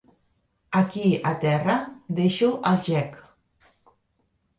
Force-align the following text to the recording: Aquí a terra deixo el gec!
Aquí 0.81 1.09
a 1.31 1.33
terra 1.43 1.75
deixo 2.19 2.49
el 2.71 2.79
gec! 2.89 3.21